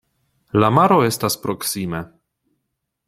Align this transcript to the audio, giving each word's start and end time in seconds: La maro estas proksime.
La 0.63 0.69
maro 0.77 0.97
estas 1.09 1.37
proksime. 1.43 2.01